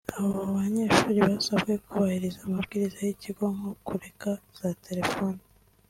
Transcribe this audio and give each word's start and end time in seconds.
Abo 0.17 0.39
banyeshuri 0.57 1.19
basabwe 1.29 1.73
kubahiriza 1.87 2.39
amabwiriza 2.47 2.97
y’ikigo 3.07 3.45
nko 3.55 3.71
kureka 3.87 4.29
za 4.57 4.69
telefoni 4.85 5.41